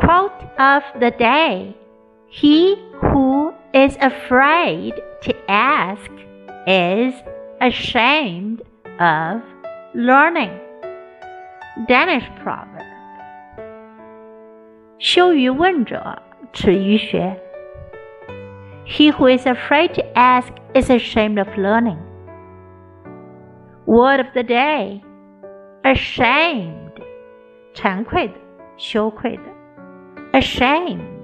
[0.00, 1.74] Quote of the day
[2.28, 6.10] He who is afraid to ask
[6.66, 7.14] is
[7.60, 8.62] ashamed
[8.98, 9.42] of
[9.94, 10.50] learning.
[11.86, 12.84] Danish proverb.
[14.98, 16.22] 羞于问者，
[16.52, 17.38] 耻于学。
[18.86, 21.98] He who is afraid to ask is ashamed of learning.
[23.86, 25.02] Word of the day
[25.82, 26.92] ashamed,
[27.74, 28.34] 惭愧的，
[28.76, 29.42] 羞愧的。
[30.33, 31.20] Ashamed